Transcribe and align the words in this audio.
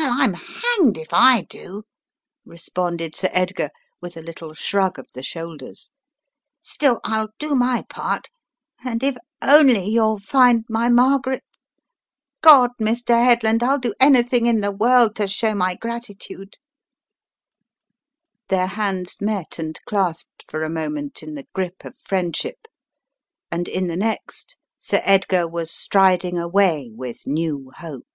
"Well, 0.00 0.16
I'm 0.20 0.34
hanged 0.34 0.98
if 0.98 1.08
I 1.12 1.42
do," 1.48 1.82
responded 2.44 3.14
Sir 3.16 3.28
Edgar, 3.32 3.70
with 4.00 4.16
a 4.16 4.22
little 4.22 4.54
shrug 4.54 4.98
of 4.98 5.06
the 5.14 5.22
shoulders, 5.22 5.90
"still, 6.62 7.00
I'll 7.04 7.30
do 7.38 7.54
my 7.54 7.84
part. 7.88 8.28
And 8.84 9.02
if 9.02 9.16
only 9.42 9.86
you'll 9.88 10.18
find 10.18 10.64
my 10.68 10.88
Margaret— 10.88 11.44
Godl 12.44 12.74
Mr. 12.80 13.14
Headland, 13.24 13.62
I'll 13.62 13.78
do 13.78 13.94
anything 14.00 14.46
in 14.46 14.60
the 14.60 14.70
world 14.72 15.14
to 15.16 15.26
show 15.28 15.54
my 15.54 15.74
gratitude!" 15.76 16.54
Their 18.48 18.66
hands 18.68 19.20
met 19.20 19.58
and 19.58 19.78
clasped 19.86 20.44
for 20.48 20.62
a 20.64 20.70
moment 20.70 21.22
in 21.22 21.34
the 21.34 21.46
grip 21.52 21.84
of 21.84 21.96
friendship 21.96 22.66
and 23.50 23.68
in 23.68 23.86
the 23.86 23.96
next, 23.96 24.56
Sir 24.78 25.00
Edgar 25.04 25.46
was 25.48 25.70
striding 25.70 26.38
away 26.38 26.90
with 26.94 27.26
new 27.26 27.70
hope. 27.76 28.06